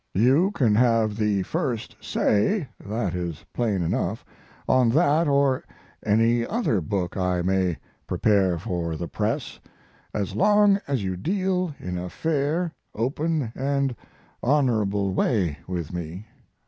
You 0.15 0.49
can 0.55 0.73
have 0.73 1.15
the 1.15 1.43
first 1.43 1.95
say 2.03 2.67
(that 2.83 3.13
is 3.13 3.45
plain 3.53 3.83
enough) 3.83 4.25
on 4.67 4.89
that 4.89 5.27
or 5.27 5.63
any 6.03 6.43
other 6.43 6.81
book 6.81 7.15
I 7.15 7.43
may 7.43 7.77
prepare 8.07 8.57
for 8.57 8.95
the 8.95 9.07
press, 9.07 9.59
as 10.11 10.35
long 10.35 10.81
as 10.87 11.03
you 11.03 11.15
deal 11.17 11.75
in 11.77 11.99
a 11.99 12.09
fair, 12.09 12.73
open, 12.95 13.51
and 13.55 13.95
honorable 14.41 15.13
way 15.13 15.59
with 15.67 15.93
me. 15.93 16.25